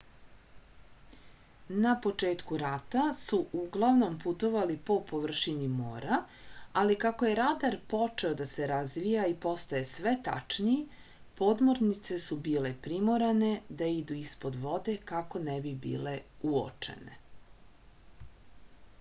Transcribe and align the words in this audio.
na 1.81 1.89
početku 2.05 2.55
rata 2.61 3.01
su 3.19 3.37
uglavnom 3.63 4.15
putovali 4.23 4.77
po 4.87 4.95
površini 5.11 5.67
mora 5.73 6.17
ali 6.81 6.95
kako 7.03 7.27
je 7.29 7.35
radar 7.41 7.77
počeo 7.93 8.31
da 8.41 8.47
se 8.53 8.67
razvija 8.71 9.27
i 9.35 9.37
postaje 9.47 9.83
sve 9.91 10.15
tačniji 10.29 10.79
podmornice 11.43 12.19
su 12.25 12.39
bile 12.49 12.73
primorane 12.89 13.53
da 13.83 13.91
idu 13.99 14.19
ispod 14.23 14.59
vode 14.67 14.97
kako 15.13 15.45
ne 15.51 15.61
bi 15.69 15.75
bile 15.87 16.17
uočene 16.55 17.21